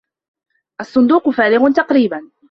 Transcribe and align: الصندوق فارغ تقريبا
الصندوق 0.81 1.29
فارغ 1.29 1.71
تقريبا 1.75 2.31